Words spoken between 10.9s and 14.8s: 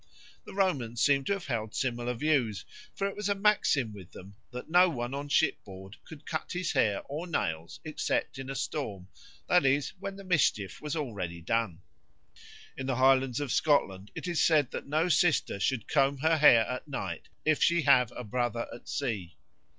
already done. In the Highlands of Scotland it is said